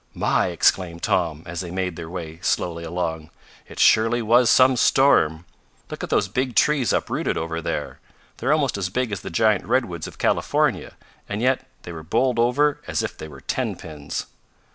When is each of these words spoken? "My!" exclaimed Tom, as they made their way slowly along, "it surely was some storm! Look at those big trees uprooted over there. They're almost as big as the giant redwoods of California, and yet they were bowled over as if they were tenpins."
"My!" 0.15 0.47
exclaimed 0.47 1.03
Tom, 1.03 1.43
as 1.45 1.61
they 1.61 1.69
made 1.69 1.95
their 1.95 2.09
way 2.09 2.39
slowly 2.41 2.83
along, 2.83 3.29
"it 3.67 3.77
surely 3.79 4.19
was 4.23 4.49
some 4.49 4.75
storm! 4.75 5.45
Look 5.91 6.03
at 6.03 6.09
those 6.09 6.27
big 6.27 6.55
trees 6.55 6.91
uprooted 6.91 7.37
over 7.37 7.61
there. 7.61 7.99
They're 8.37 8.51
almost 8.51 8.79
as 8.79 8.89
big 8.89 9.11
as 9.11 9.21
the 9.21 9.29
giant 9.29 9.63
redwoods 9.65 10.07
of 10.07 10.17
California, 10.17 10.93
and 11.29 11.39
yet 11.39 11.67
they 11.83 11.91
were 11.91 12.01
bowled 12.01 12.39
over 12.39 12.81
as 12.87 13.03
if 13.03 13.15
they 13.15 13.27
were 13.27 13.41
tenpins." 13.41 14.25